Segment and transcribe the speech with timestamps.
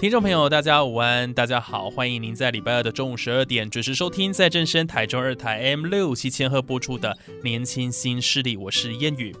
[0.00, 7.10] 听众朋友，大家午安，大家好，欢迎您在礼拜二的中午十二点准时收听在正声台中二台 M 六七千赫播出的
[7.44, 9.36] 《年轻新势力》，我是燕语。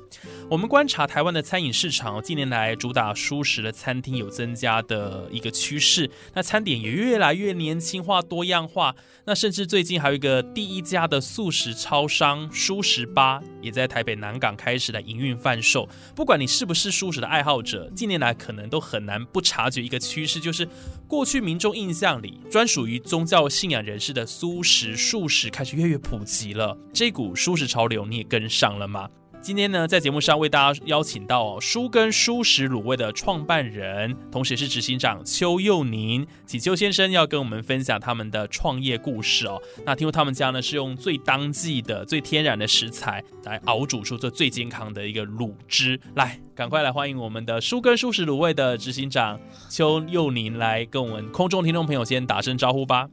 [0.50, 8.92] 我们观察台湾的餐饮市场，近年来主打舒适的餐厅有增加的一个趋势，那餐点也越来越年轻化、多样化。
[9.26, 15.88] 那甚至最近还有一个第一家的素食超商舒食吧，也在台北南港开始来营运贩售。
[16.16, 20.66] 不管你是不是舒食的爱好者，近年来可能都很难不察觉一个趋势，就是
[21.06, 26.76] 过去民众印象里专属于宗教信仰人士的素食、素食开始越越普及了。
[26.92, 29.08] 这股素食潮流，你也跟上了吗？
[29.42, 39.60] 今天呢，在节目上为大家邀请到舒根舒食卤味的创办人，同时也是执行长邱佑宁请邱先生，要跟我们分享他们的创业故事哦。
[39.86, 45.98] 那听说他们家呢是用最当季的、最天然的食材来熬煮出这最健康的一个卤汁。
[46.16, 53.08] 来，赶快来欢迎我们的舒根舒食卤味的执行长邱佑宁来跟我们空中听众朋友先打声招呼吧。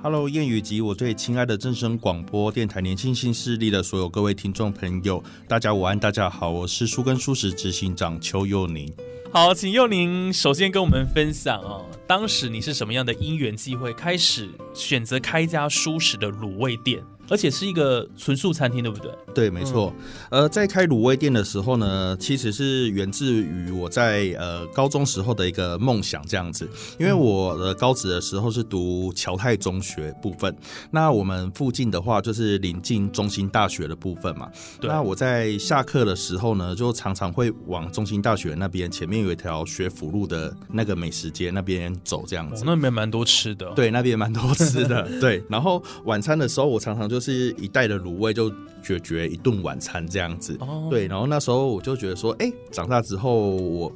[0.00, 8.88] Hello，谚语及我最亲爱的正声广播电台年轻新势力的所有各位听众朋友，大家午安，大家好，我是舒根舒食执行长邱佑宁。
[9.32, 19.10] 好，请佑宁首先跟我们分享哦，当时你是什么样的因缘际会开始选择开一家舒适的卤味店，而且是一个纯素餐厅，对不对？
[19.34, 19.90] 对，没错。
[20.28, 26.68] 呃，在开卤味店的时候呢，其实是源自于我在呃高中时候的一个梦想，这样子。
[27.00, 30.54] 因为我的高职的时候是读侨泰中学部分，
[30.90, 34.50] 那我们附近的话就是临近中心大学的部分嘛。
[34.78, 45.08] 对那我在下课的时候呢，就常常会往中心大学那边，前面有一条学府路的那个美食街那边走，这样子。，哦那边蛮多吃的、哦。，对，那边蛮多吃的。
[45.20, 48.50] 对，然后晚餐的时候，我常常就是一袋的卤味就
[48.82, 50.56] 解决一顿晚餐这样子。
[50.60, 53.92] 哦，对，然后那时候我就觉得说，哎、长大之后我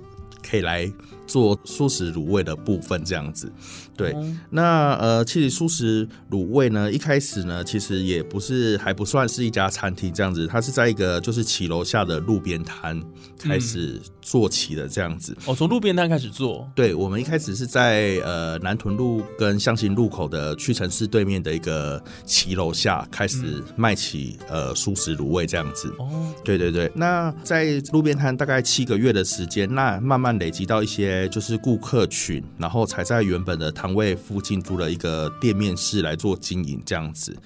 [0.48, 0.90] 可以来
[1.26, 3.50] 做素食卤味的部分这样子。
[3.96, 13.02] 对，哦那呃，其实素食卤味呢，一开始呢，其实也不是还不算是一家餐厅这样子，它是在一个就是骑楼下的路边摊
[13.38, 15.36] 开始做起的这样子。
[15.46, 16.70] 哦，从路边摊开始做。
[16.74, 25.90] 对，我们一开始是在呃南屯路跟向新路口的屈臣氏对面的一个骑楼下开始卖起、呃素食卤味这样子。
[25.98, 37.36] 哦，对对对，那在路边摊大概七个月的时间，那慢慢累积到一些就是顾客群，然后才在原本的摊位附近租了一个店面室来做经营这样子。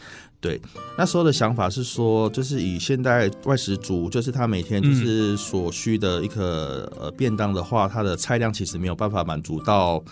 [0.41, 0.59] 对，
[0.97, 10.03] 那时候的想法是说，就是以现代外食族，就是他每天就是所需的一个呃便当的话，他的菜量其实没有办法满足到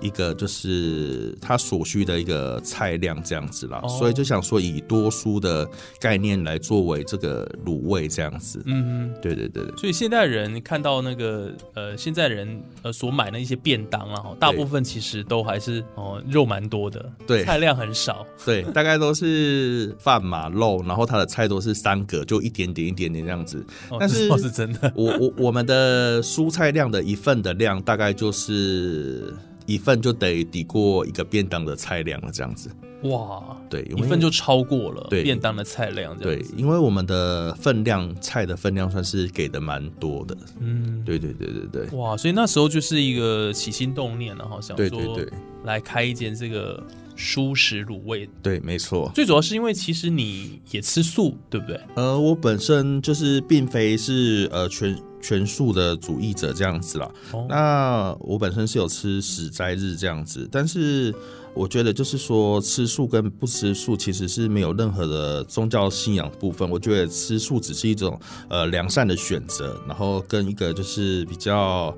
[0.00, 5.68] 一个就是他所需的一个菜量这样子啦，哦所以就想说以多蔬的
[6.00, 8.62] 概念来作为这个卤味这样子。
[8.66, 18.26] 嗯对对对对，所以现代人看到那个呃，现在人呃所买的一些便当啊，哈大部分其实都还是哦肉蛮多的，对菜量很少。
[18.44, 23.64] 对，大概都是饭嘛肉，然后它的菜都是三个，就一点点一点点这样子。
[23.88, 24.92] 哦但是是真的。
[24.94, 29.34] 我我我们的蔬菜量的一份的量，大概就是
[29.68, 32.70] 一份就得抵过一个便当的菜量了，这样子。
[33.02, 40.36] 哇，对，一份就超过了对便当的菜量，这样对。，因为我们的分量菜的分量算是给的蛮多的。
[40.58, 41.96] 嗯，对对对对对。
[41.96, 45.32] 哇，所以那时候就是一个起心动念了哈，想对说对对
[45.64, 46.82] 来开一间这个
[47.14, 48.28] 舒食卤味。
[48.42, 49.12] 对，没错。
[49.14, 51.78] 最主要是因为其实你也吃素，对不对？
[51.94, 57.10] 呃，我本身就是并非是呃全全素的主义者这样子啦。
[57.32, 61.14] 哦那我本身是有吃死斋日这样子，但是
[61.54, 66.68] 我觉得就是说吃素跟不吃素其实是没有任何的宗教信仰部分。
[66.68, 68.18] 我觉得吃素只是一种
[68.48, 71.96] 呃良善的选择，然后跟一个就是比较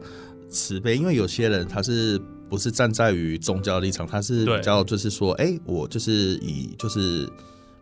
[0.51, 2.21] 慈悲，因为有些人他是。
[2.51, 7.31] 不是站在于宗教立场，他是比较就是说，哎、我就是以就是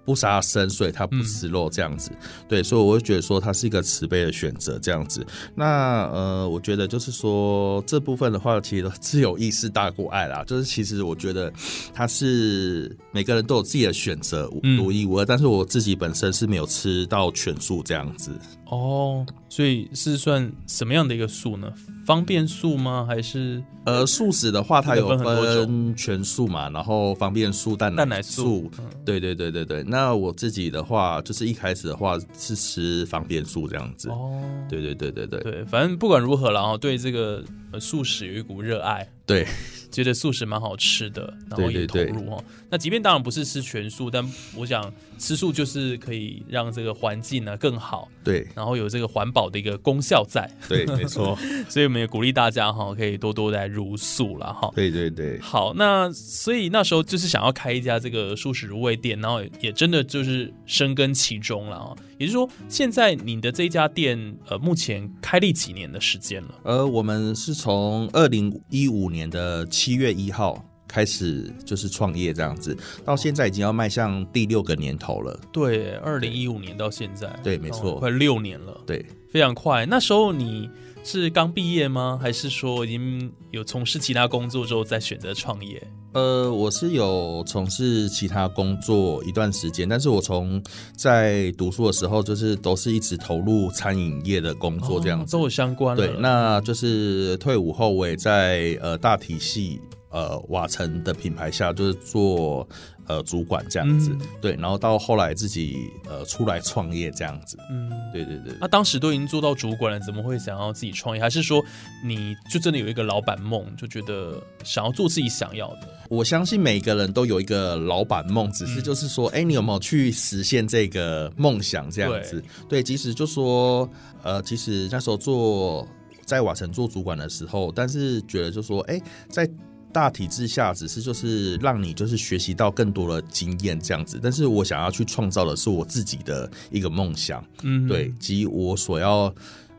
[0.08, 2.10] 不杀生，所以他不吃肉这样子。
[2.48, 5.22] 对，所以我会觉得说它是一个慈悲的选择这样子。
[5.54, 10.42] 那呃，我觉得就是说这部分的话，其实自有意识大过爱啦。
[10.44, 11.52] 就是其实我觉得
[11.92, 15.26] 它是每个人都有自己的选择，独一无二。
[15.26, 18.30] 但是我自己本身是没有吃到全素这样子。
[18.64, 21.70] 哦，所以是算什么样的一个素呢？
[22.08, 23.04] 方便素吗？
[23.06, 28.70] 还是呃，素食的话，它有分全素嘛，然后方便素、蛋蛋奶素。
[29.04, 29.84] 对对对对对。
[29.84, 34.08] 那我自己的话，就是一开始的话是吃方便素这样子。
[34.08, 35.40] 哦，对对对对对。
[35.42, 37.44] 对，反正不管如何，然后对这个
[37.78, 39.06] 素食有一股热爱。
[39.28, 39.46] 对。
[39.90, 42.44] 觉得素食蛮好吃的，然后也投入哦。
[42.68, 44.22] 那即便当然不是吃全素，但
[44.54, 48.06] 我想吃素就是可以让这个环境呢更好。
[48.22, 50.48] 对，然后有这个环保的一个功效在。
[50.68, 51.36] 对，没错。
[51.70, 54.70] 所以我们也鼓励大家哈，可以多多来入素了哈。
[54.76, 55.40] 对对对。
[55.40, 61.96] 好，那所以那时候就是想要开一家这个素食卤味店，然后也真的就是深耕其中了啊。
[62.18, 66.54] 也就是说，现在你的这家店呃，目前开立几年的时间了？
[66.64, 75.38] 呃，我们是从二零一五年的七月一号开始就是创业这样子，到现在已经要迈向第六个年头了。
[75.52, 78.80] 对，二零一五年到现在，对，没错，快六年了。
[78.86, 79.86] 对，非常快。
[79.86, 80.68] 那时候你。
[81.04, 82.18] 是刚毕业吗？
[82.20, 85.80] 还是说已经有从事其他工作之后再选择创业？
[86.12, 90.62] 呃，我是有从事其他工作一段时间，但是我从
[90.94, 95.96] 在读书的时候，就是都是一直投入餐饮业的工作这样子，都有相关。
[95.96, 102.68] 对，那就是退伍后我也在呃大体系呃瓦城的品牌下，就是做。
[103.08, 108.52] 呃，主管这样子，对，然后到后来自己呃出来创业这样子，嗯，对对对。
[108.60, 111.22] 那当时都已经做到主管了，怎么会想要自己创业？
[111.22, 111.64] 还是说
[112.04, 115.88] 你就真的有一个老板梦，就觉得想要做自己想要的？
[116.10, 121.90] 我相信每个人都有一个老板梦，只是就是说，哎，你有没有去实现这个梦想？
[121.90, 123.88] 这样子，对，即使就说，
[124.22, 125.88] 呃，其实那时候做
[126.26, 129.00] 在瓦城做主管的时候，但是觉得就说，哎，
[129.30, 129.48] 在。
[129.92, 139.34] 大体之下，只是就是让你就是学习到更多的经验这样子，但是我想要去创造的是我自己的一个梦想，嗯，对，及我所要，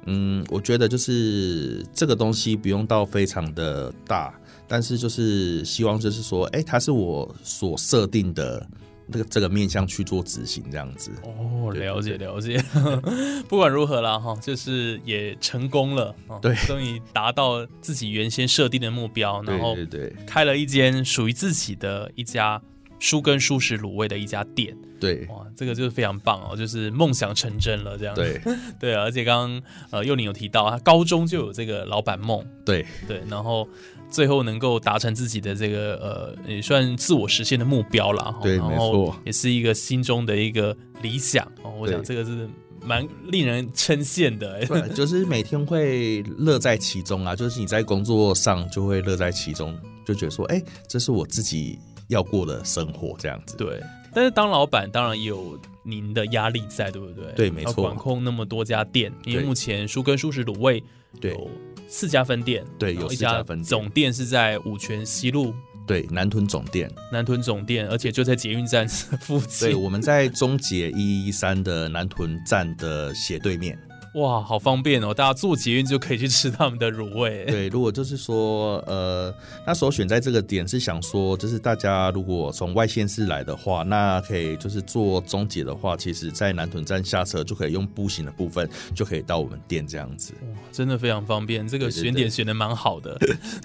[0.05, 4.33] 嗯，我觉得就是这个东西不用到非常的大，
[4.67, 8.65] 但是就是希望就是说，哎，它是我所设定的。
[9.11, 11.11] 这个这个面向去做执行这样子。
[11.23, 12.63] 哦，了解了解。
[13.47, 22.61] 不管如何啦，哈，就是也成功了，对，终于达到自己原先设定的目标，然后对对，开了一间属于自己的一家
[22.99, 28.39] 书根舒食卤味的一家店，对，哇，这个就是非常棒哦，就是梦想成真了这样，对。
[28.79, 32.85] 对啊，而且刚刚呃幼宁有提到，他高中就有这个老板梦，对。
[33.07, 33.67] 对，然后。
[34.09, 38.35] 最后能够达成自己的这个呃，也算自我实现的目标了。
[38.41, 41.71] 对，然后，也是一个心中的一个理想哦。
[41.79, 42.49] 我想这个是
[42.83, 44.65] 蛮令人称羡的。
[44.67, 51.77] 对，就是每天会乐在其中啊，就是你在工作上就会乐在其中，就觉得说，哎，这是我自己
[52.07, 53.55] 要过的生活这样子。
[53.57, 53.79] 对，
[54.13, 57.31] 但是当老板当然也有您的压力在，对不对？
[57.33, 60.83] 对，没错，管控那么多家店，因为目前舒根舒食卤味
[61.21, 61.49] 有。
[61.91, 65.51] 四家分店，对，有一家分店，总店是在五泉西路，
[65.87, 69.69] 对，南屯总店，南屯总店，而且就在捷运站附近。
[69.69, 73.75] 对，我们在中捷一一三的南屯站的斜对面。
[74.13, 75.13] 哇，好方便哦！
[75.13, 77.45] 大家坐捷运就可以去吃他们的卤味。
[77.49, 79.33] 对，如果就是说，呃，
[79.67, 90.33] 那时候选在这个点是想说，就是大家如果从外县市来的话，那可以就是坐中捷的话，其实在南屯站下车就可以用步行的部分就可以到我们店这样子。
[90.41, 93.15] 哇，真的非常方便，这个选点选的蛮好的。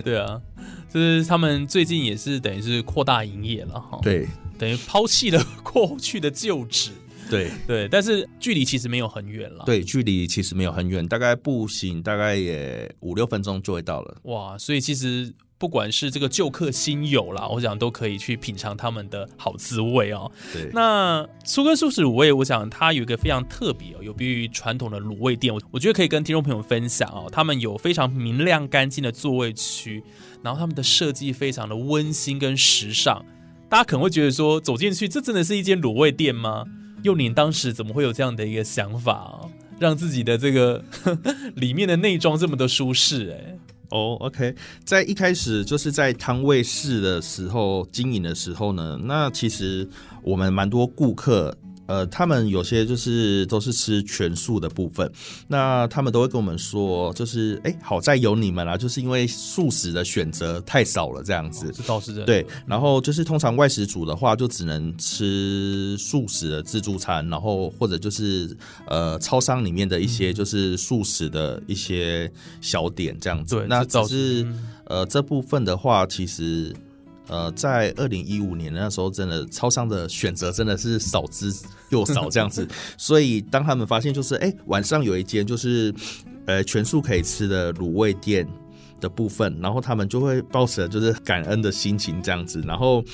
[0.04, 0.38] 对啊，
[0.92, 3.98] 就是他们最近也是等于是扩大营业了哈。
[4.02, 4.28] 对，
[4.58, 6.90] 等于抛弃了过去的旧址。
[7.34, 9.64] 对 对，但是距离其实没有很远了。
[9.66, 14.16] 对，距离其实没有很远，大概步行大概也五六分钟就会到了。
[14.24, 20.30] 哇，所以其实不管是这个旧客新友啦，我想都可以去品尝他们的好滋味哦。
[20.52, 27.28] 对，那苏根素食卤味，我想它有一个非常特别哦，有别于传统的卤味店，我我觉得可以跟听众朋友分享哦。
[27.32, 30.02] 他们有非常明亮干净的座位区，
[30.42, 33.24] 然后他们的设计非常的温馨跟时尚，
[33.68, 36.64] 大家可能会觉得说走进去，这真的是一间卤味店吗？
[37.04, 39.50] 幼宁当时怎么会有这样的一个想法哦？
[39.78, 40.82] 让自己的这个
[41.54, 43.30] 里面的内装这么的舒适？
[43.30, 43.58] 哎，
[43.90, 49.86] 哦，OK，在一开始就是在摊位室的时候经营的时候呢，那其实
[50.22, 51.54] 我们蛮多顾客
[51.86, 55.10] 呃，他们有些就是都是吃全素的部分，
[55.48, 61.70] 那他们都会跟我们说，就是哎，好在有你们啦，就是因为素食的选择太少了，这样子。
[61.74, 62.24] 这倒是真的。
[62.24, 73.56] 对，然后就是通常外食组的话，就只能吃素食的自助餐，然后或者就是呃，超商里面的一些就是素食的一些小点这样子。
[73.56, 74.46] 对，那只是
[74.86, 76.74] 呃这部分的话，其实
[77.28, 81.52] 呃在二零一五年那时候，真的超商的选择真的是少之
[81.90, 82.66] 又少这样子，
[82.98, 85.94] 所以当他们发现就是哎晚上有一间就是
[86.46, 88.46] 呃全素可以吃的卤味店。
[89.00, 93.04] 的部分，然后他们就会抱着就是感恩的心情这样子，然后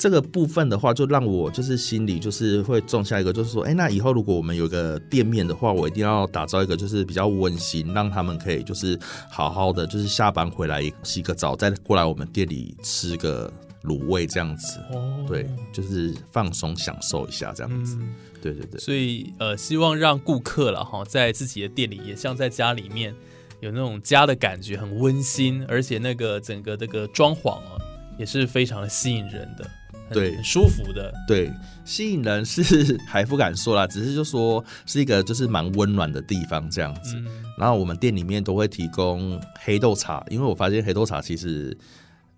[0.00, 8.98] 这个部分的话，就让我就是心里就是会种下一个，就是说，哎，那以后如果我们有个店面的话，我一定要打造一个就是比较温馨，让他们可以就是
[9.30, 13.52] 好好的，就是下班回来洗个澡，再过来我们店里吃个
[13.84, 18.80] 卤味这样子，哦，对，就是放松享受一下这样子，嗯，对对对。
[18.80, 23.14] 所以呃，希望让顾客了哈，在自己的店里也像在家里面
[23.60, 27.76] 有那种家的感觉，很温馨，而且那个整个这个装潢啊，
[28.18, 29.79] 也是非常的吸引人的，很
[30.14, 31.12] 对很舒服的。
[31.26, 31.52] 对，
[31.84, 37.16] 吸引人是 还不敢说啦，只是就说是一个就是蛮温暖的地方这样子。
[37.16, 37.26] 嗯，
[37.58, 41.76] 然后我们店里面都会提供黑豆茶，因为我发现黑豆茶其实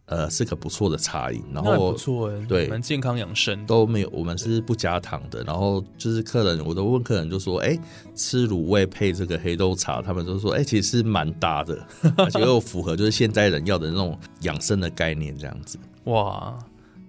[0.06, 3.64] 呃是个不错的茶饮，然后不错哎，对蛮健康养生。
[3.66, 5.42] 都没有，我们是不加糖的。
[5.44, 7.78] 然后就是客人，我都问客人就说，哎，
[8.14, 11.78] 吃卤味配这个黑豆茶，他们都说，哎，其实是蛮搭的，
[12.18, 15.78] 而且又符合就是现在人要的那种养生的概念这样子。
[16.04, 16.58] 哇，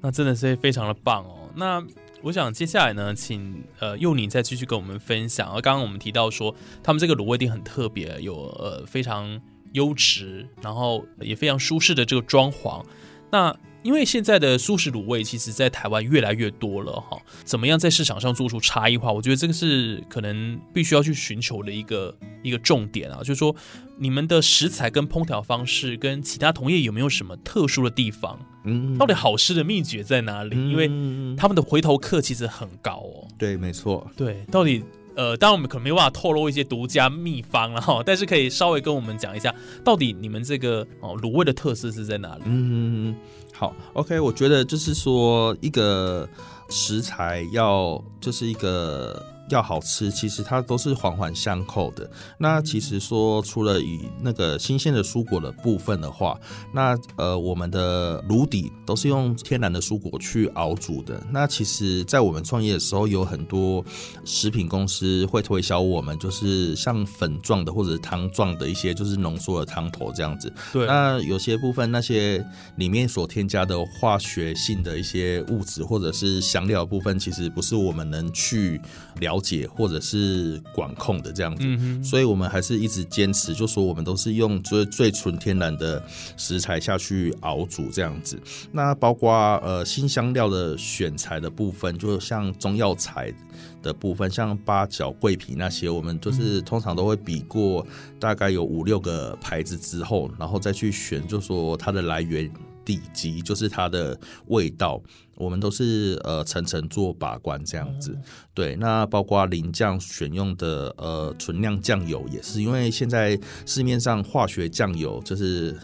[0.04, 1.50] 那真的是非常的棒哦。
[1.56, 1.82] 那
[2.22, 5.50] 我想接下来呢，请呃佑宁再继续跟我们分享。
[5.50, 9.42] 而刚刚我们提到说，他们这个卤味店很特别，有呃非常
[9.72, 12.84] 优质，然后也非常舒适的这个装潢。
[13.32, 19.12] 那因为现在的素食卤味，其实在台湾越来越多了哈，怎么样在市场上做出差异化？
[19.12, 23.56] 我觉得这个是可能必须要去寻求的一个一个重点啊，就是说
[23.98, 28.40] 你们的食材跟烹调方式跟其他同业有没有什么特殊的地方？
[28.66, 30.56] 嗯，到底好吃的秘诀在哪里？
[30.56, 33.28] 因为嗯他们的回头客其实很高哦。
[33.38, 34.10] 对，没错。
[34.16, 34.82] 对，到底
[35.16, 42.44] 呃，当然我们可能没办法透露一些独家秘方了哈，但是可以稍微跟我们讲一下，到底你们这个哦卤味的特色是在哪里？
[42.46, 43.16] 嗯，
[43.64, 46.28] 好，OK，我觉得就是说，一个
[46.68, 52.10] 食材要就是一个要好吃，其实它都是环环相扣的。
[52.40, 56.38] 那其实说，除了以那个新鲜的蔬果的部分的话，
[56.74, 61.22] 那呃，我们的炉底都是用天然的蔬果去熬煮的。
[61.32, 63.86] 那其实，在我们创业的时候，有很多
[64.26, 70.52] 食品公司会推销我们，就是像粉状的或者汤状的一些，就是浓缩的汤头这样子。
[70.72, 72.44] 对那有些部分那些
[72.78, 78.82] 里面所添加的化学性的一些物质或者是香料的部分，其实不是我们能去
[79.20, 81.64] 了解或者是管控的这样子。
[81.66, 86.02] 嗯，所以我们还是一直坚持，就说我们都是用最最纯天然的
[86.38, 88.40] 食材下去熬煮这样子。
[88.72, 93.34] 那包括呃新香料的选材的部分，就像中药材
[93.82, 97.86] 的部分，像八角、桂皮那些，我们就是通常都会比过
[98.18, 102.50] 大概有五六个牌子之后，然后再去选，就说它的来源
[102.86, 105.02] 地及就是它的味道，
[105.36, 108.18] 我们都是呃层层做把关这样子。
[108.54, 115.78] 对，那包括淋酱选用的呃纯酿酱油也是，因为现在市面上化学酱油就是。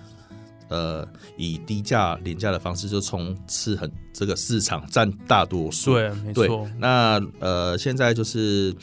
[0.72, 1.04] 呃，
[1.36, 5.94] 以低价、廉价的方式就冲刺很这个市场占大多数。
[5.94, 8.74] 对，没错，，那呃，现在就是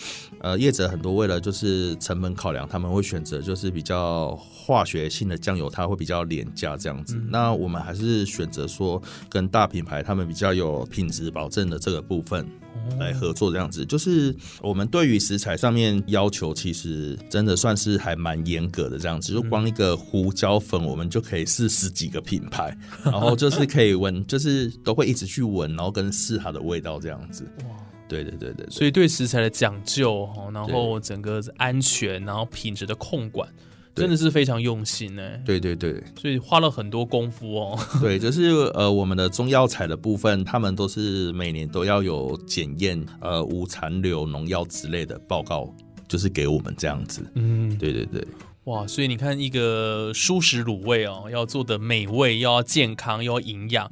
[0.40, 7.16] 呃，业者很多为了就是成本考量，他们会选择就是比较化学性的酱油，它会比较廉价这样子。
[7.16, 13.84] 嗯那我们还是选择说跟大品牌他们比较有品质保证的这个部分哦来合作，这样子。
[13.84, 19.32] 就是我们对于食材上面要求，其实真的算是还蛮严格的这样子。
[19.32, 27.42] 就光一个胡椒粉，我们就可以试十几个品牌，然后就是可以闻，就是都会一直去闻，然后跟试它的味道这样子。
[27.64, 27.70] 哇
[28.08, 33.48] 对对对对，所以对食材的讲究哈，然后整个安全，然后品质的控管，
[33.96, 35.22] 真的是非常用心呢。
[35.44, 37.76] 对对对所以花了很多功夫哦。
[38.00, 45.74] 对，就是呃，我们的中药材的部分，他们都是每年都要有检验，呃，无残留农药之类的报告，
[46.06, 47.28] 就是给我们这样子。
[47.34, 48.24] 嗯，对对对，
[48.66, 53.90] 哇，所以你看一个舒适卤味哦，要做的美味，又要健康，又要营养，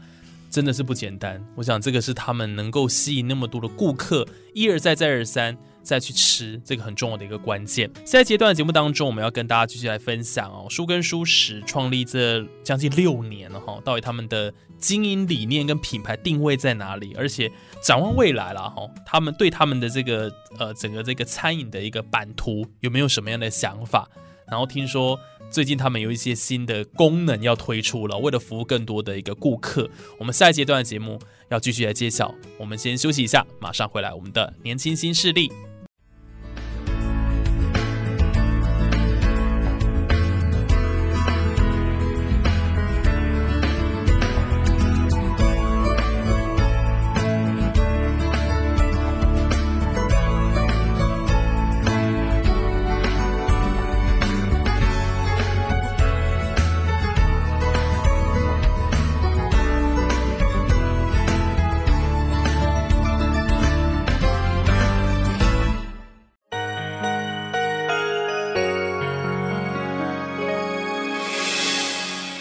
[0.54, 1.44] 真的是不简单。
[1.56, 7.90] 我想这个是他们能够吸引那么多的顾客，一而再再而三再去吃，这个很重要的一个关键。
[8.06, 17.16] 下一阶段的节目当中，我们要跟大家继续来分享哦，书跟书食创立这将近六年了哈，到底他们的经营理念跟品牌定位在哪里？
[17.18, 17.50] 而且
[17.82, 24.08] 展望未来了哈，他们对他们的这个呃整个这个餐饮的一个版图有没有什么样的想法？
[24.46, 25.18] 然后听说
[25.50, 32.34] 最近他们有一些新的功能要推出了，为了服务更多的一个顾客，我们下一阶段的节目要继续来揭晓。
[32.58, 34.12] 我们先休息一下，马上回来。
[34.12, 35.52] 我们的年轻新势力。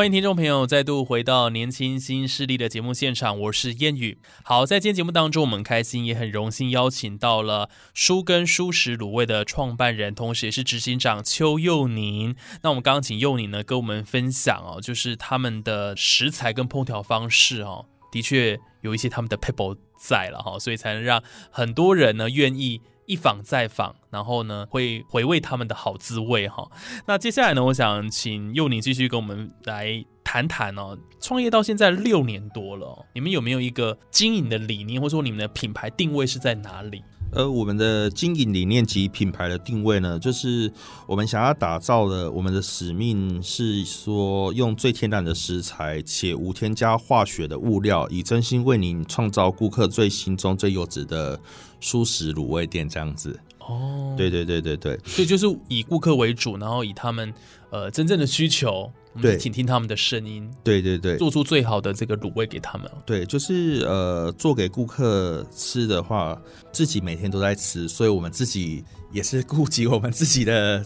[0.00, 4.16] 欢迎听众朋友再度回到《年轻新势力》的节目现场，我是燕语。
[4.42, 12.34] 好，在今天节目当中，我们开心也很荣幸邀请到了书根书食卤味的创办人，同时也是执行长邱佑宁。
[12.62, 22.80] 那我们刚刚请佑宁呢跟我们分享哦，就是他们的食材跟烹调方式哦，的确有一些他们的 people 在了哈，所以才能让很多人呢愿意。
[23.10, 26.70] 一访再访，然后呢，会回味他们的好滋味哈。
[27.06, 30.96] 那接下来呢，我想请佑宁继续跟我们来谈谈哦。
[31.20, 37.02] 创业到现在六年多了，你们有没有一个经营的理念，或者说你们的品牌定位是在哪里？
[37.32, 40.72] 呃，我们的经营理念及品牌的定位呢，就是
[41.06, 51.40] 我们想要打造的，我们的使命是说，用最天然的食材且无添加化学的物料，以真心为您创造顾客最心中最优质的
[51.80, 53.38] 素食卤味店这样子。
[53.58, 57.32] 哦，对对对对对，所以就是以顾客为主，然后以他们
[57.70, 58.90] 呃真正的需求。
[59.20, 60.48] 对，请听他们的声音。
[60.62, 62.88] 对对对，做出最好的这个卤味给他们。
[63.04, 70.84] 对，就是呃，做给顾客吃的话，自己每天都在吃，所以我们自己也是顾及我们自己的。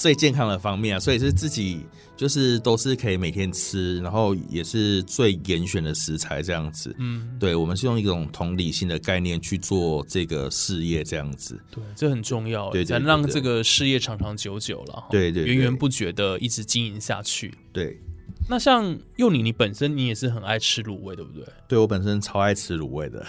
[0.00, 1.84] 最健康的方面啊，所以是自己
[2.16, 6.96] 就是都是可以每天吃，然后也是最严选的食材这样子。
[6.98, 11.60] 嗯，对，我们是用一种同理心的概念去做这个事业这样子。
[11.70, 15.04] 对，这很重要，才能让这个事业长长久久了。
[15.10, 17.52] 对对，源源不绝的一直经营下去。
[17.70, 18.00] 对，
[18.48, 21.44] 那像佑你，你本身你也是很爱吃卤味，对不对？
[21.68, 23.26] 对我本身超爱吃卤味的。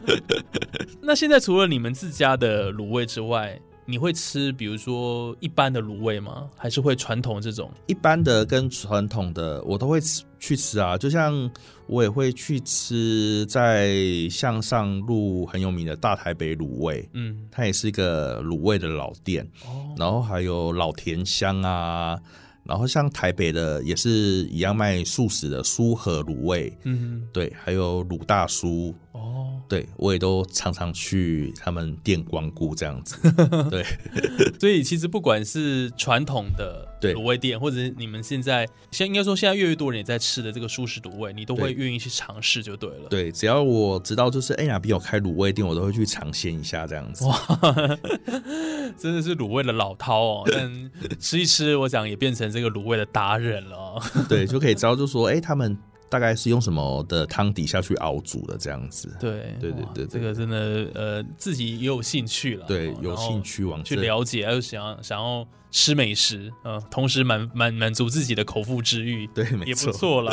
[1.02, 6.48] 那现在除了你们自家的卤味之外，你会吃，比如说一般的卤味吗？
[6.56, 7.70] 还是会传统这种？
[7.86, 11.50] 一般的跟传统的我都会吃去吃啊，就像
[11.86, 13.96] 我也会去吃在
[14.30, 22.18] 向上路很有名的大台北卤味，嗯，它也是一个卤味的老店，哦，然后还有老田香啊，
[22.64, 24.10] 然后像台北的也是
[24.50, 28.94] 一样卖素食的苏和卤味，嗯，对，还有卤大叔。
[29.24, 33.16] 哦，对，我也都常常去他们店光顾这样子。
[33.70, 33.84] 对，
[34.60, 43.08] 所以其实不管是传统的卤味店，或者你们现在现应该说现在越来越多人也在吃的这个素食卤味，你都会愿意去尝试就对了。
[43.08, 47.24] 对，只要我知道就是哎呀，比有开卤味店，我都会去尝鲜一下这样子。
[47.24, 47.38] 哇，
[48.98, 50.44] 真的是卤味的老饕哦！
[50.50, 54.00] 但吃一吃，我想也变成这个卤味的达人了。
[54.28, 55.76] 对，就可以知道就说哎他们。
[56.14, 59.12] 大概是用什么的汤底下去熬煮的这样子？
[59.18, 62.64] 对对对对，这个真的呃，自己也有兴趣了。
[62.68, 70.32] 对，有兴趣往去了解，还有想要想要吃美食，嗯，同时满满满足自己的口腹之欲，对，也不错了。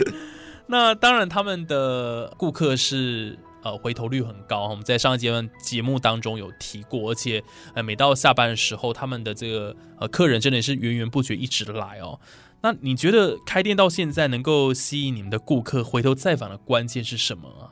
[0.68, 4.68] 那当然，他们的顾客是呃回头率很高。
[4.68, 12.20] 我们在上一阶段节目当中有提过，而且呃每到下班的时候，他们的这个呃客人真的是源源不绝一直来哦。
[12.66, 17.70] 那你觉得开店到现在能够吸引你们的顾客回头再访的关键是什么啊？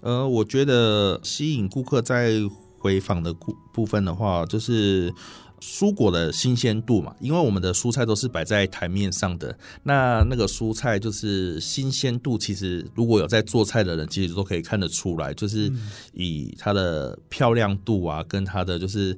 [0.00, 2.36] 呃，我觉得吸引顾客再
[2.78, 5.12] 回访的部部分的话，就是
[5.60, 7.14] 蔬果的新鲜度嘛。
[7.20, 15.70] 因为我们的蔬菜都是摆在台面上的，那那个蔬菜就是新鲜度，其实如果有在做菜的人，其实都可以看得出来，就是
[16.14, 19.14] 以它的漂亮度啊，跟它的就是。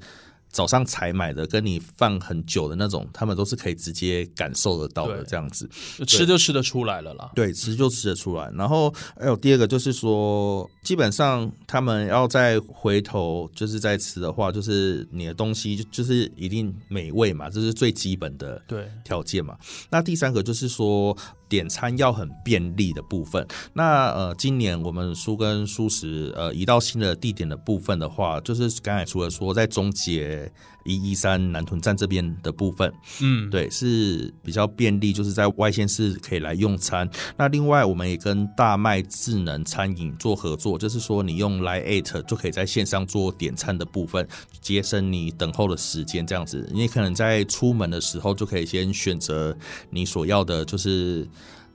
[0.53, 5.69] 早上才买的，跟你放很久的那种，他们都是可以直接感受得到的这样子。
[5.99, 7.31] 就吃就吃得出来了啦。
[7.35, 8.53] 对，吃就吃得出来。
[8.55, 19.57] 然后还有第二个就是说，基本上他们要再回头就是再吃的话，就是你的东西就就是一定美味嘛，这是最基本的对，条件嘛。
[19.89, 21.17] 那第三个就是说
[21.53, 23.47] 点餐要很便利的部分。
[23.75, 30.51] 那呃，今年我们书跟素食呃移到新的地点的部分的话，就是刚才除了说在中捷
[30.87, 37.07] 一一三南屯站这边的部分，嗯，对，是比较便利，就是在外县市可以来用餐。
[37.37, 44.27] 那另外，我们也跟大麦智能餐饮做合作，就是说你用来 eight 就可以在线上做点餐的部分，
[44.63, 46.27] 节省你等候的时间。
[46.27, 49.55] 这样子，你可能在出门的时候就可以先选择
[49.91, 51.29] 你所要的，就是。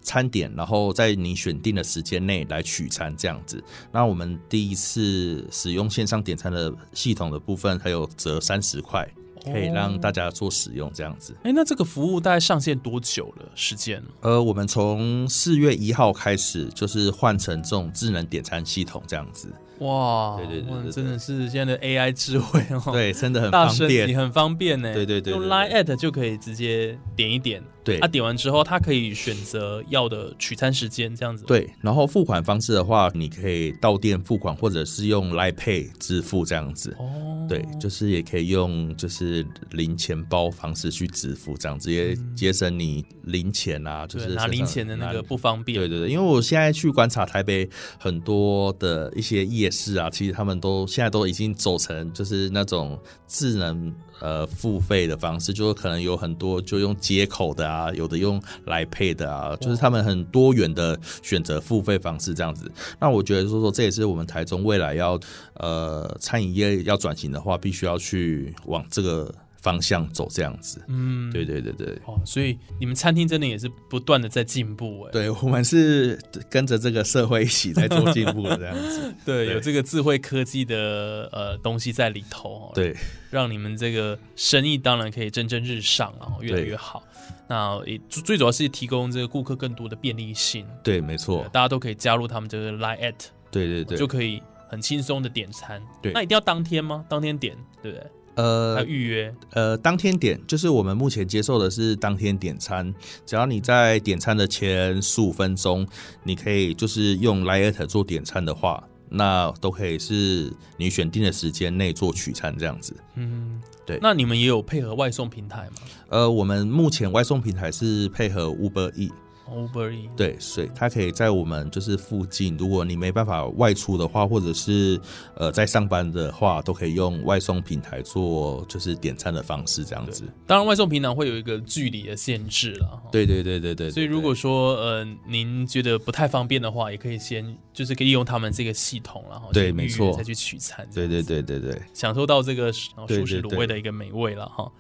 [0.08, 3.62] 餐点，然后在你选定的时间内来取餐，这样子。
[3.92, 9.06] 那我们第一次使用线上点餐的系统的部分，还有折三十块，
[9.44, 11.36] 可以让大家做使用，这样子。
[11.44, 13.52] 哎，那这个服务大概上线多久了？
[13.54, 14.02] 时间？
[14.22, 19.54] 呃，我们从四月一号开始，就是换成这种智能点餐系统这样子。
[19.80, 24.08] 哇，对对对真的是现在的 AI 智慧哦，，对，真的很方便。
[24.08, 24.92] 你很方便呢。
[24.92, 36.94] 对对对对用对 Line at 就可以直接点一点，对他点完之后，他可以选择要的取餐时间，这样子。，对，然后付款方式的话，你可以到店付款，或者是用 Line Pay 支付这样子。
[37.00, 45.80] 哦，对，就是也可以用就是零钱包方式去支付，这样直接节省你零钱啊，就是，拿零钱的那个不方便。
[45.80, 62.72] 对对对，因为我现在去观察台北很多的一些夜市啊，其实他们都现在都已经走成就是那种智能呃付费的方式，就是可能有很多就用接口的啊，有的用来配的啊，就是他们很多元的选择付费方式这样子。
[63.00, 65.20] 那我觉得说说这也是我们台中未来要
[65.56, 69.34] 呃餐饮业要转型的话，必须要去往这个
[69.68, 70.82] 方向走这样子。
[70.88, 72.00] 嗯，对对对对。
[72.06, 76.18] 哦，所以你们餐厅真的也是不断的在进步，哎，对，我们是
[76.50, 79.14] 跟着这个社会一起在做进步的这样子。
[79.26, 82.96] 对，对有这个智慧科技的呃东西在里头，哦，对，
[83.30, 87.04] 让你们这个生意当然可以蒸蒸日上啊，越来越好。
[87.50, 93.16] 那最主要是提供这个顾客更多的便利性，对，没错，大家都可以加入他们这个 Line at，
[93.52, 95.82] 对对对，就可以很轻松的点餐。
[96.02, 97.06] 对那一定要当天吗？
[97.08, 98.08] 当天点，对不对？
[98.38, 102.94] 还呃预约，呃，当天点就是我们目前接受的是当天点餐，
[103.26, 105.88] 只要你在点餐的前十五分钟，
[106.24, 112.96] 你可以就是用 Lite 做点餐的话，那都可以是你选定的时间内做取餐这样子。
[113.16, 113.98] 嗯，对。
[114.02, 115.88] 那你们也有配合外送平台吗？
[116.10, 119.12] 呃，我们目前外送平台是配合 Uber E，
[119.52, 125.00] ？Uber E，对，所以它可以在我们就是附近，如果你没办法外出的话，或者是
[125.36, 130.24] 呃在上班的话，都可以用外送平台做就是点餐的方式这样子。
[130.46, 133.02] 当然外送平台会有一个距离的限制了。
[133.12, 144.72] 对对对对对，所以如果说呃您觉得不太方便的话，也可以先就是可以用他们这个系统，然后对没错再去取餐，对对对对对，享受到这个呃对素食卤味的一个美味了哈。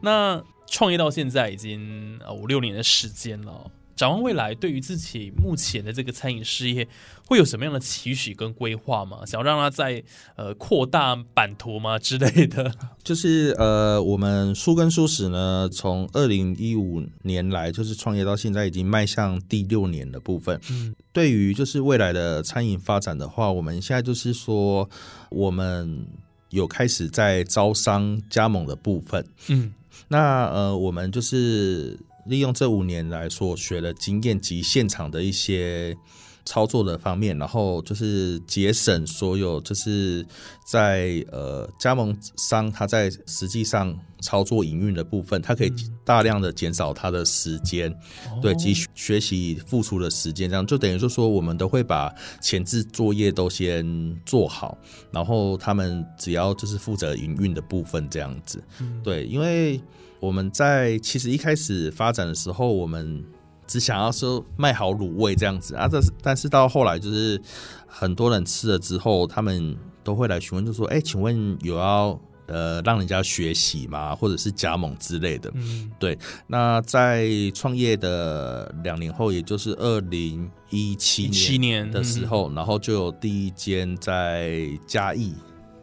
[0.00, 6.86] 那创业到现在已经呃五六年的时间了哦，展望未来，对于自己目前的这个餐饮事业，
[7.26, 9.26] 会有什么样的期许跟规划吗？
[9.26, 10.02] 想要让它在
[10.36, 12.72] 呃扩大版图吗之类的？
[13.04, 20.58] 就是呃，我们书跟书史呢，从二零一五年来就是创业到现在，已经迈向第六年的部分。
[20.70, 24.88] 嗯，对于就是未来的餐饮发展的话，我们现在就是说，
[25.30, 26.06] 我们
[26.50, 29.24] 有开始在招商加盟的部分。
[29.48, 29.72] 嗯
[30.08, 35.96] 那呃，我们就是利用这五年来所学的经验及现场的一些
[36.44, 40.26] 操作的方面，然后就是节省所有就是
[40.64, 45.72] 在呃加盟商他在实际上操作营运的部分，他可以
[46.04, 47.94] 大量的减少他的时间，
[48.40, 53.84] 对及学学习付出的时间，这样就等于就说我们都会把前置作业都先
[54.24, 54.76] 做好，
[55.12, 58.62] 然后他们只要就是负责营运的部分这样子。
[59.04, 59.80] 对，因为
[60.20, 63.24] 我们在其实一开始发展的时候，我们
[63.66, 67.40] 只想要说卖好卤味这样子啊，但是但是到后来就是
[67.86, 74.14] 很多人吃了之后，他们都会来询问，就说：“哎、请问有要呃让人家学习吗？
[74.14, 85.34] 或者是加盟之类的？”嗯对那在创业的两年后，也就是二零一七七年的时候，然后就有第一间在嘉义，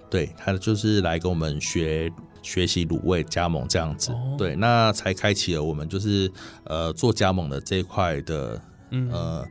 [0.10, 2.12] 对他就是来跟我们学
[2.48, 4.36] 学习卤味加盟这样子，哦。
[4.38, 6.32] 对，那才开启了我们就是
[6.64, 9.12] 呃做加盟的这一块的嗯。
[9.12, 9.46] 呃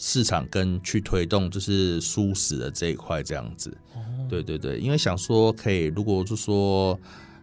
[0.00, 3.76] 市场跟去推动就是素食的这一块这样子。
[3.96, 3.98] 哦。
[4.30, 6.96] 对对对，因为想说可以，如果就说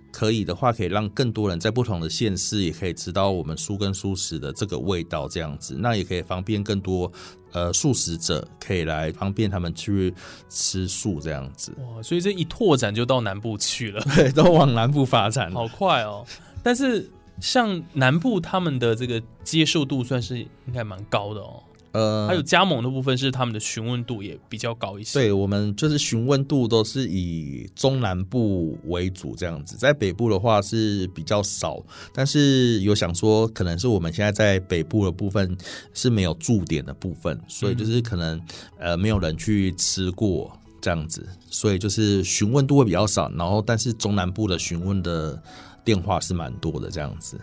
[0.09, 7.11] 可以的话，可以让更多人在不同的县市也可以知道我们蔬跟蔬食的这个味道，这样子，那也可以方便更多
[7.55, 10.13] 呃素食者可以来方便他们去
[10.49, 15.49] 吃素这样子，哇，所以这一拓展就到南部去了，对， 都往南部发展。
[15.53, 16.25] 好快哦！
[16.61, 21.63] 但是像南部他们的这个接受度算是应该蛮高的哦。
[21.95, 25.17] 呃，还有加盟的部分是他们的询问度也比较高一些。
[25.17, 31.81] 对我们就是询问度都是以中南部为主这样子，在北部的话是比较少，
[32.13, 35.57] 但是有想说可能是我们现在在北部的部分
[35.93, 38.41] 是没有驻点的部分，所以就是可能
[38.77, 45.41] 呃没有人去吃过这样子，所以就是询问度会比较少，然后但是中南部的询问的。
[45.85, 47.39] 电话是蛮多的，这样子。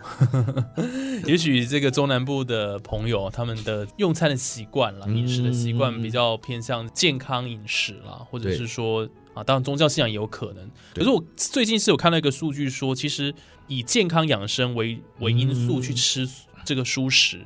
[1.25, 10.69] 也许这个中南部的朋友，他们的用餐的习惯啦，饮食的习惯比较偏向健康饮食啦，或者是说啊，当然宗教信仰也有可能。
[10.93, 13.33] 可是我最近是有看到一个数据说，其实
[13.67, 16.29] 以健康养生为为因素去吃
[16.65, 17.41] 这个蔬食。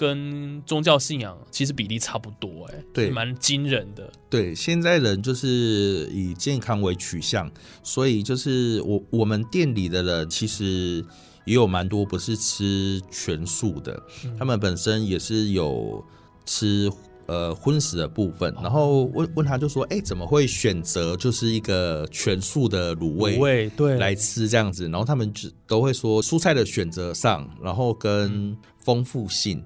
[0.00, 4.10] 跟宗教信仰其实比例差不多，哎，对，蛮惊人的。
[4.30, 11.04] 对，现在人就是以健康为取向，所以就是我我们店里的人其实
[11.44, 14.02] 也有蛮多不是吃全素的，
[14.38, 16.02] 他们本身也是有
[16.46, 16.90] 吃
[17.30, 18.52] 呃荤食的部分。
[18.60, 24.88] 然后问问他就说，哎，怎么会选择就是一个全素的卤味卤味对来吃这样子？
[24.88, 29.62] 然后他们只都会说蔬菜的选择上，然后跟丰富性。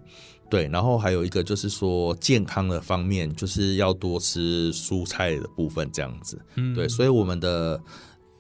[0.50, 6.38] 对，然后还有一个就是说健康的方面，就是要多吃蔬菜的部分，这样子。
[6.57, 7.81] 嗯，对，所以我们的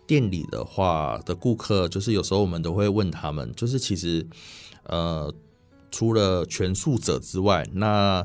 [0.06, 4.24] 店里的话的顾客，就是有时候我们都会问他们，就是其实
[4.84, 5.32] 呃，
[5.90, 8.24] 除了全素者之外，那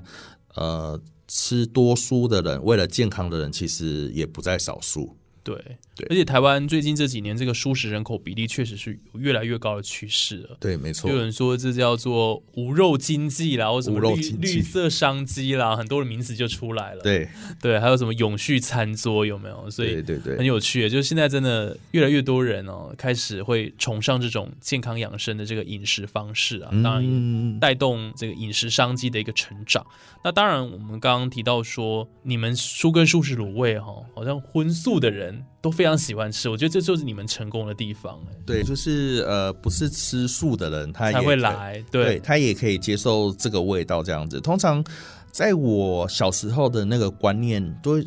[0.56, 5.16] 呃吃多蔬的人，为了健康的人，其实也不在少数。
[5.44, 5.56] 对，
[5.96, 10.58] 对，而且台湾最近这几年这个素食人口比例确实是有越来越高的趋势了。
[10.60, 11.10] 对，没错。
[11.10, 17.02] 有人说这叫做无肉经济啦，或什么绿绿色商机啦，很多的名词就出来了。
[17.02, 17.28] 对，
[17.62, 19.70] 对，还有什么永续餐桌有没有？
[19.70, 20.90] 所以，对对对，很有趣。
[20.90, 29.86] 就是现在真的越来越多人哦，开始会崇尚这种健康养生的这个饮食方式啊，当然带动这个饮食商机的一个成长。
[30.24, 35.29] 那当然，我们刚刚提到说，你们蔬跟素食卤味哈，好像荤素的人
[35.62, 38.20] 都非常喜欢吃，我觉得这就是你们成功的地方。
[38.46, 44.40] 对，就是呃，不是吃素的人，他才会来，对他也可以接受这个味道这样子。
[44.40, 44.84] 通常
[45.32, 48.02] 在我小时候的那个观念，都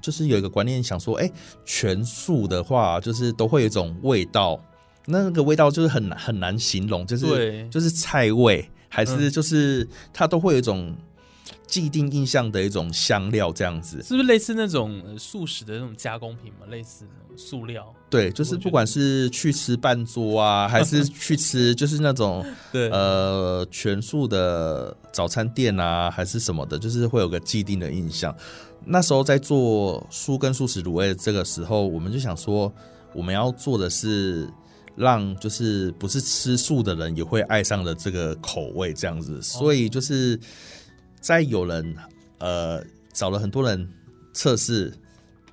[0.00, 1.30] 就是有一个观念，想说，哎，
[1.64, 4.62] 全素的话，就是都会有一种味道，
[5.06, 10.94] 那个味道就是很难很难形容，就是就是菜味，还是就是它都会有一种。
[11.66, 16.66] 既定印象的一种香料，这样子是不是类似那种素食的那种加工品嘛？
[16.68, 17.92] 类似塑料？
[18.10, 28.32] 对，就是不管是去吃半桌啊，还是去吃就是那种对呃全素的早餐店啊，还是什么的，就是会有个既定的印象。
[28.84, 32.72] 那时候在做素跟素食卤味这个时候，我们就想说，
[33.14, 34.48] 我们要做的是
[34.94, 39.42] 让就是不是吃素的人也会爱上的这个口味，这样子。
[39.42, 40.38] 所以就是。
[41.24, 41.96] 在有人
[42.36, 42.84] 呃
[43.14, 43.88] 找了很多人
[44.34, 44.92] 测试，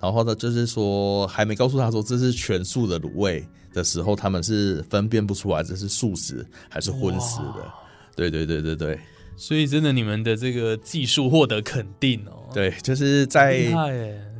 [0.02, 7.72] 然后呢，就是说还没告诉他说这是全素的卤味的时候，他们是分辨不出来这是素食还是荤食的。
[8.18, 9.00] 对对对对对，
[9.38, 12.52] 所以真的你们的这个技术获得肯定哦。
[12.54, 13.72] 对，就是在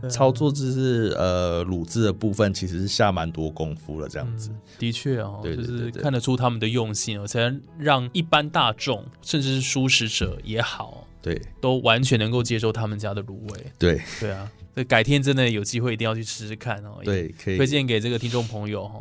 [0.10, 4.08] 操作就是呃卤制的部分，其实是下蛮多功夫了。
[4.08, 11.08] 这样子，的确哦，就是看得出他们的用心哦，才能让一般大众甚至是素食者也好。
[11.22, 13.66] 对，都完全能够接受他们家的卤味。
[13.78, 17.00] 对，对啊，所以改天真的有机会一定要去吃吃看哦。
[17.04, 19.00] 对，可以推荐给这个听众朋友哈。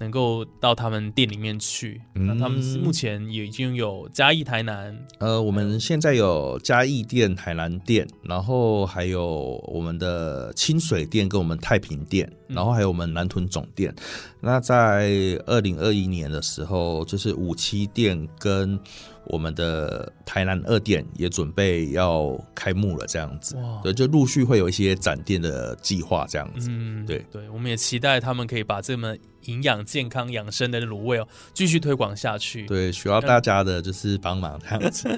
[0.00, 4.96] 能够到他们店里面去，那他们目前也已经有嘉义、台南。
[5.18, 13.94] 呃，我们现在有嘉义店、台南店，然后还有我们的清水店跟我们太平店，然后还有我们南屯总店。
[14.40, 15.10] 那在
[15.46, 18.78] 二零二一年的时候，就是五七店跟
[19.24, 23.56] 我们的台南二店也准备要开幕了，这样子。
[23.82, 26.68] 对，就陆续会有一些展店的计划，这样子。
[26.70, 29.16] 嗯，对对，我们也期待他们可以把这么。
[29.48, 32.66] 营养健康养生的卤味哦，继续推广下去。
[32.66, 35.08] 对，需要大家的就是帮忙这样子。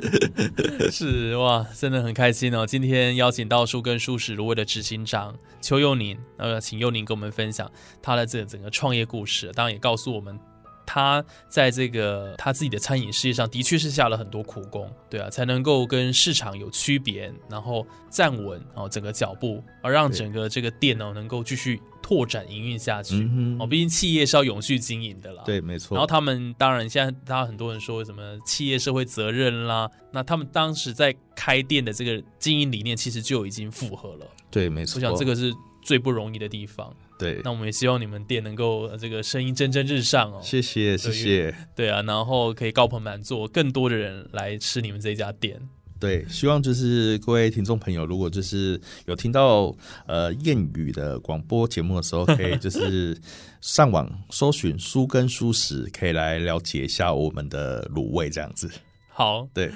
[0.90, 2.64] 是哇，真的很开心哦！
[2.64, 9.50] 今天邀请到树根素食卤味的执行长邱佑宁，呃，请佑宁跟我们分享他的这整个创业故事。
[9.52, 10.38] 当然也告诉我们，
[10.86, 21.80] 他在这个他自己的餐饮事业上的确是下了很多苦功，对啊，才能够跟市场有区别，然后站稳哦整个脚步，而让整个这个店哦能够继续。
[22.10, 23.14] 拓展营运下去。
[23.14, 25.44] 嗯哦，毕竟企业是要永续经营的啦。。
[25.46, 25.94] 对，没错。
[25.94, 34.26] 然后他们当然现在，大家很多人说什么企业社会责任啦，那他们当时在开店的这个经营理念，其实就已经符合了。
[34.50, 34.96] 对，没错。
[34.96, 36.92] 我想这个是最不容易的地方。
[37.16, 40.40] 对那，我们也希望你们店能够呃这个生意蒸蒸日上哦。
[40.42, 41.54] 谢谢谢谢。
[41.76, 45.60] 对啊，然后可以高朋满座，更多的人来吃你们这家店。
[46.00, 53.14] 对，希望就是各位听众朋友，如果就是有听到呃谚语的广播节目的时候， 可以就是
[53.60, 58.70] 上网搜寻书跟舒食，可以来了解一下我们的卤味这样子。
[59.10, 59.70] 好，对，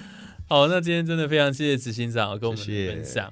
[0.48, 3.30] 好，那今天真的非常谢谢执行长跟我们的谢谢分享。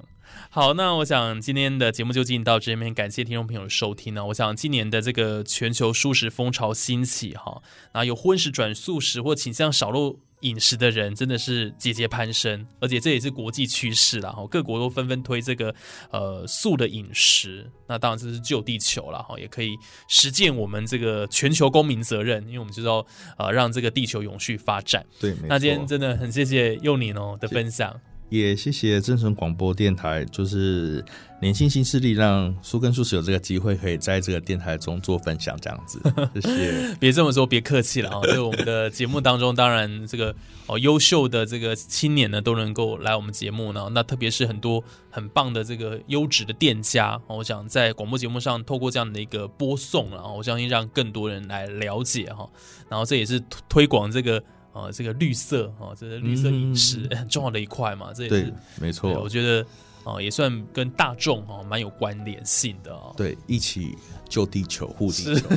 [0.51, 4.23] 好，那我想今天的节目就进行到这边，感谢听众朋友的收听呢。
[4.27, 7.63] 我想今年的这个全球素食风潮兴起哈，
[7.95, 15.73] 那有荤食转素食或倾向少肉饮食的人真的是节节攀升，而且这也是国际趋势啦哈，各国都纷纷推这个
[16.11, 17.69] 呃素的饮食。
[17.87, 19.75] 那当然这是救地球了哈，也可以
[20.07, 23.05] 实践我们这个全球公民责任，因为我们知道
[23.37, 25.05] 呃让这个地球永续发展。
[25.19, 27.99] 对，那今天真的很谢谢佑宁哦的分享。
[28.33, 31.05] 也谢谢正声广播电台，就是
[31.39, 36.01] 年轻新势力，让苏根苏食有这个机会，可以在这个电台中做分享，这样子。
[36.41, 36.97] 谢谢。
[36.99, 38.19] 别这么说，别客气了啊！
[38.23, 43.87] 在我们的节目当中，当然这个哦优秀的这个青年呢都能够来我们节目呢。
[43.91, 52.49] 那特别是很多很棒的这个优质的店家，哦我想在广播节目上透过这样的一个播送然后，我相信让更多人来了解哈。
[52.89, 54.41] 然后这也是推推广这个
[54.73, 58.11] 呃这个绿色啊，这是绿色饮食很重要的一块嘛。
[58.13, 59.29] 这也对是，没错我错。
[59.29, 59.65] 觉得
[60.03, 63.13] 啊也算跟大众啊蛮有关联性的啊。
[63.15, 63.95] 对，一起
[64.27, 65.47] 救地球，护地球。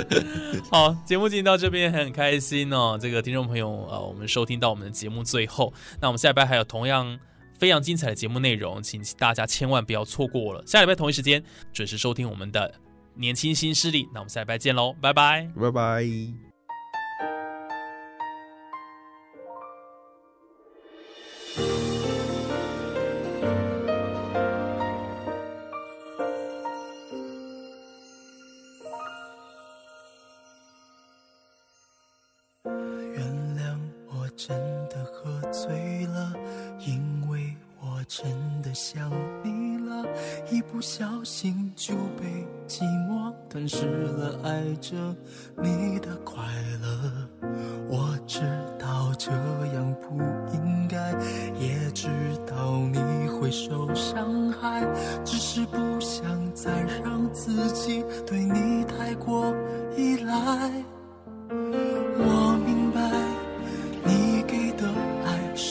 [0.70, 2.96] 好，节目进行到这边很开心哦。
[3.00, 7.18] 这个听众朋友，啊，我们收听到我们的节目最后，那我们下礼拜还有同样
[7.58, 10.62] 非常精彩的节目内容，请大家千万不要错过了。
[10.66, 11.42] 下礼拜同一时间
[11.72, 12.72] 准时收听我们的
[13.14, 14.06] 年轻新势力。
[14.14, 15.50] 那我们下礼拜见喽，拜拜。
[15.60, 16.49] 拜拜。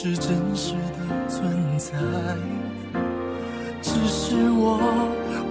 [0.02, 1.92] 是真实的存在，
[3.82, 4.80] 只是我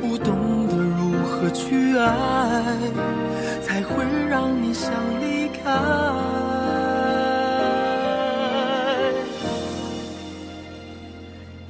[0.00, 2.64] 不懂得如何去爱，
[3.60, 5.70] 才会让你想离开。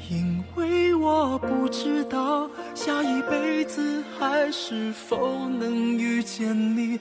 [0.09, 7.01] 因为我不知道下一辈子还是否能遇见你，